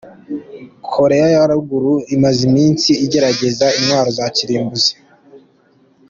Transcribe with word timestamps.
Koreya 0.93 1.27
ya 1.35 1.43
Ruguru 1.51 1.93
imaze 2.15 2.39
iminsi 2.49 2.89
igerageza 3.05 3.65
intwaro 3.79 4.09
za 4.17 4.25
kirimbuzi 4.35 4.91